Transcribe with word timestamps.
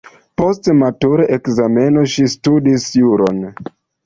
Post 0.41 0.69
matur-ekzameno 0.77 2.07
ŝi 2.15 2.27
studis 2.37 2.89
juron. 3.03 3.47